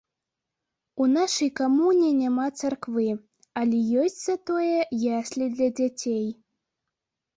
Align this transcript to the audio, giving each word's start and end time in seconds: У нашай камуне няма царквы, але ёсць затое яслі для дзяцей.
У 1.03 1.05
нашай 1.17 1.49
камуне 1.59 2.09
няма 2.23 2.47
царквы, 2.63 3.05
але 3.61 3.77
ёсць 4.05 4.19
затое 4.29 4.75
яслі 5.17 5.45
для 5.57 5.69
дзяцей. 5.81 6.27